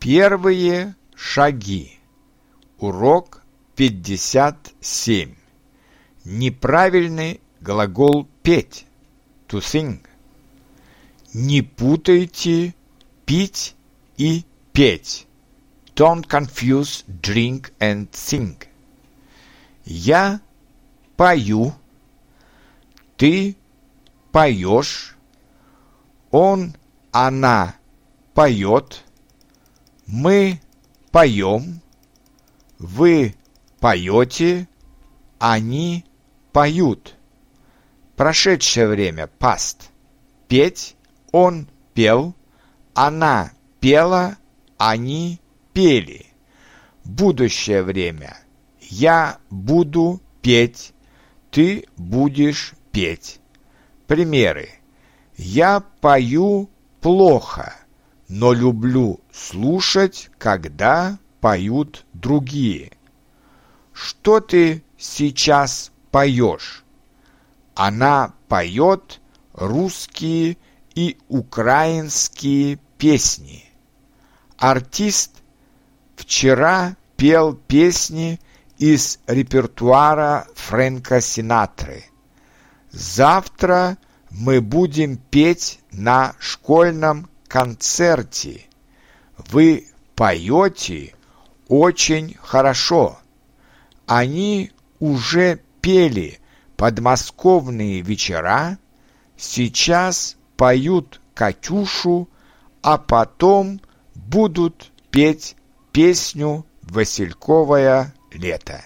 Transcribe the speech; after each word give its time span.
Первые 0.00 0.94
шаги. 1.14 1.98
Урок 2.78 3.42
57. 3.76 5.34
Неправильный 6.24 7.42
глагол 7.60 8.26
петь. 8.42 8.86
To 9.48 9.58
sing. 9.58 10.00
Не 11.34 11.60
путайте 11.60 12.74
пить 13.26 13.74
и 14.16 14.46
петь. 14.72 15.26
Don't 15.94 16.26
confuse 16.26 17.04
drink 17.06 17.70
and 17.78 18.08
sing. 18.12 18.56
Я 19.84 20.40
пою. 21.18 21.74
Ты 23.18 23.54
поешь. 24.32 25.14
Он, 26.30 26.74
она 27.12 27.74
поет. 28.32 29.04
Мы 30.12 30.60
поем. 31.12 31.80
Вы 32.80 33.36
поете. 33.78 34.66
Они 35.38 36.04
поют. 36.52 37.14
Прошедшее 38.16 38.88
время 38.88 39.30
past. 39.38 39.76
Петь. 40.48 40.96
Он 41.30 41.68
пел. 41.94 42.34
Она 42.92 43.52
пела. 43.78 44.36
Они 44.78 45.40
пели. 45.72 46.26
Будущее 47.04 47.84
время. 47.84 48.36
Я 48.80 49.38
буду 49.48 50.20
петь. 50.42 50.92
Ты 51.52 51.84
будешь 51.96 52.74
петь. 52.90 53.38
Примеры. 54.08 54.70
Я 55.36 55.84
пою 56.00 56.68
плохо, 57.00 57.76
но 58.30 58.52
люблю 58.52 59.18
слушать, 59.32 60.30
когда 60.38 61.18
поют 61.40 62.06
другие. 62.12 62.92
Что 63.92 64.38
ты 64.38 64.84
сейчас 64.96 65.90
поешь? 66.12 66.84
Она 67.74 68.34
поет 68.46 69.20
русские 69.52 70.58
и 70.94 71.18
украинские 71.28 72.78
песни. 72.98 73.64
Артист 74.58 75.32
вчера 76.14 76.96
пел 77.16 77.54
песни 77.54 78.38
из 78.78 79.18
репертуара 79.26 80.46
Фрэнка 80.54 81.20
Синатры. 81.20 82.04
Завтра 82.92 83.98
мы 84.30 84.60
будем 84.60 85.16
петь 85.16 85.80
на 85.90 86.36
школьном 86.38 87.28
концерте. 87.50 88.66
Вы 89.36 89.88
поете 90.14 91.14
очень 91.66 92.36
хорошо. 92.40 93.18
Они 94.06 94.70
уже 95.00 95.60
пели 95.80 96.38
подмосковные 96.76 98.02
вечера, 98.02 98.78
сейчас 99.36 100.36
поют 100.56 101.20
«Катюшу», 101.34 102.28
а 102.82 102.98
потом 102.98 103.80
будут 104.14 104.92
петь 105.10 105.56
песню 105.92 106.64
«Васильковое 106.82 108.14
лето». 108.30 108.84